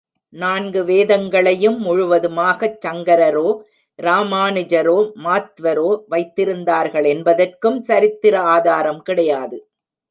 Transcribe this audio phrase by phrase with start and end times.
[0.33, 3.45] நான்கு வேதங்களையும் முழுவதுமாகச் சங்கரரோ,
[3.99, 9.59] இராமானுஜரோ, மாத்வரோ வைத்திருந்தார்களென்பதற்கும் சரித்திர ஆதாரம் கிடையாது.